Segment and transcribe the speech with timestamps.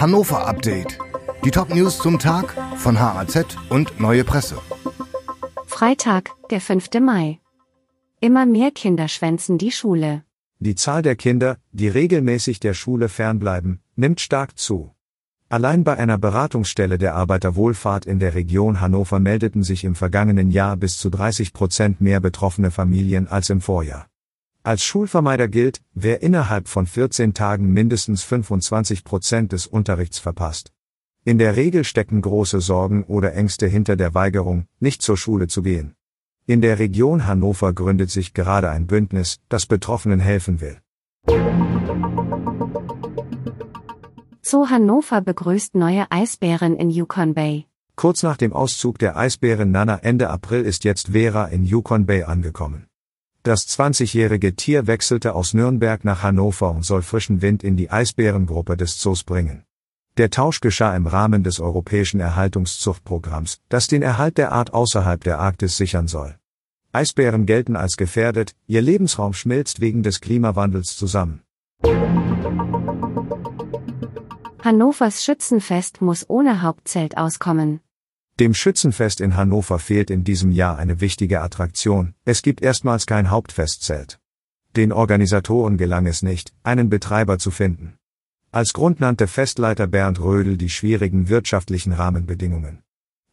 [0.00, 0.96] Hannover Update.
[1.44, 4.56] Die Top-News zum Tag von HAZ und Neue Presse.
[5.66, 6.88] Freitag, der 5.
[7.00, 7.40] Mai.
[8.20, 10.22] Immer mehr Kinder schwänzen die Schule.
[10.60, 14.94] Die Zahl der Kinder, die regelmäßig der Schule fernbleiben, nimmt stark zu.
[15.48, 20.76] Allein bei einer Beratungsstelle der Arbeiterwohlfahrt in der Region Hannover meldeten sich im vergangenen Jahr
[20.76, 24.06] bis zu 30 Prozent mehr betroffene Familien als im Vorjahr.
[24.62, 30.72] Als Schulvermeider gilt, wer innerhalb von 14 Tagen mindestens 25 Prozent des Unterrichts verpasst.
[31.24, 35.62] In der Regel stecken große Sorgen oder Ängste hinter der Weigerung, nicht zur Schule zu
[35.62, 35.94] gehen.
[36.46, 40.78] In der Region Hannover gründet sich gerade ein Bündnis, das Betroffenen helfen will.
[44.40, 47.66] Zoo Hannover begrüßt neue Eisbären in Yukon Bay.
[47.96, 52.22] Kurz nach dem Auszug der Eisbärin Nana Ende April ist jetzt Vera in Yukon Bay
[52.22, 52.87] angekommen.
[53.48, 58.76] Das 20-jährige Tier wechselte aus Nürnberg nach Hannover und soll frischen Wind in die Eisbärengruppe
[58.76, 59.64] des Zoos bringen.
[60.18, 65.38] Der Tausch geschah im Rahmen des europäischen Erhaltungszuchtprogramms, das den Erhalt der Art außerhalb der
[65.38, 66.36] Arktis sichern soll.
[66.92, 71.40] Eisbären gelten als gefährdet, ihr Lebensraum schmilzt wegen des Klimawandels zusammen.
[74.62, 77.80] Hannovers Schützenfest muss ohne Hauptzelt auskommen.
[78.40, 83.30] Dem Schützenfest in Hannover fehlt in diesem Jahr eine wichtige Attraktion, es gibt erstmals kein
[83.30, 84.20] Hauptfestzelt.
[84.76, 87.96] Den Organisatoren gelang es nicht, einen Betreiber zu finden.
[88.52, 92.84] Als Grund nannte Festleiter Bernd Rödel die schwierigen wirtschaftlichen Rahmenbedingungen.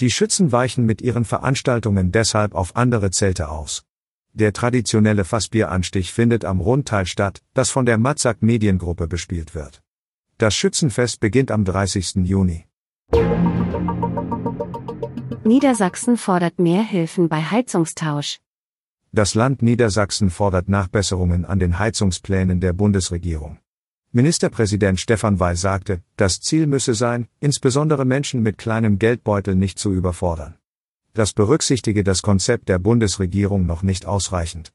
[0.00, 3.84] Die Schützen weichen mit ihren Veranstaltungen deshalb auf andere Zelte aus.
[4.32, 9.80] Der traditionelle Fassbieranstich findet am Rundteil statt, das von der Matzak Mediengruppe bespielt wird.
[10.38, 12.16] Das Schützenfest beginnt am 30.
[12.24, 12.64] Juni.
[15.48, 18.38] Niedersachsen fordert mehr Hilfen bei Heizungstausch.
[19.12, 23.56] Das Land Niedersachsen fordert Nachbesserungen an den Heizungsplänen der Bundesregierung.
[24.12, 29.90] Ministerpräsident Stefan Weil sagte, das Ziel müsse sein, insbesondere Menschen mit kleinem Geldbeutel nicht zu
[29.90, 30.56] überfordern.
[31.14, 34.74] Das berücksichtige das Konzept der Bundesregierung noch nicht ausreichend.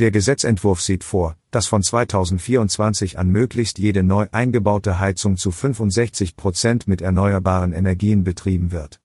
[0.00, 6.34] Der Gesetzentwurf sieht vor, dass von 2024 an möglichst jede neu eingebaute Heizung zu 65
[6.34, 8.98] Prozent mit erneuerbaren Energien betrieben wird.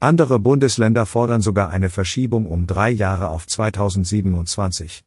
[0.00, 5.02] Andere Bundesländer fordern sogar eine Verschiebung um drei Jahre auf 2027.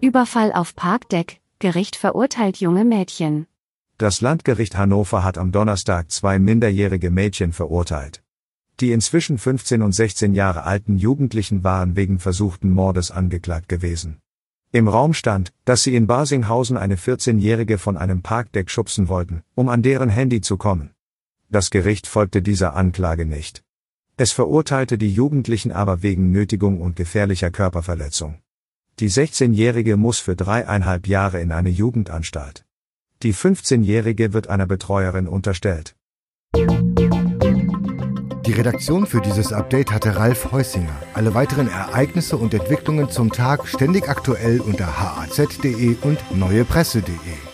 [0.00, 3.46] Überfall auf Parkdeck, Gericht verurteilt junge Mädchen.
[3.98, 8.22] Das Landgericht Hannover hat am Donnerstag zwei minderjährige Mädchen verurteilt.
[8.80, 14.18] Die inzwischen 15 und 16 Jahre alten Jugendlichen waren wegen versuchten Mordes angeklagt gewesen.
[14.72, 19.68] Im Raum stand, dass sie in Basinghausen eine 14-Jährige von einem Parkdeck schubsen wollten, um
[19.68, 20.90] an deren Handy zu kommen.
[21.52, 23.62] Das Gericht folgte dieser Anklage nicht.
[24.16, 28.40] Es verurteilte die Jugendlichen aber wegen Nötigung und gefährlicher Körperverletzung.
[29.00, 32.64] Die 16-Jährige muss für dreieinhalb Jahre in eine Jugendanstalt.
[33.22, 35.94] Die 15-Jährige wird einer Betreuerin unterstellt.
[38.46, 40.98] Die Redaktion für dieses Update hatte Ralf Heusinger.
[41.12, 47.51] Alle weiteren Ereignisse und Entwicklungen zum Tag ständig aktuell unter haz.de und neuepresse.de.